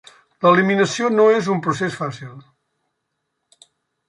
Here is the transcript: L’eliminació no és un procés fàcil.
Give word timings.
L’eliminació 0.45 1.11
no 1.17 1.27
és 1.33 1.51
un 1.57 1.61
procés 1.67 1.99
fàcil. 2.01 3.65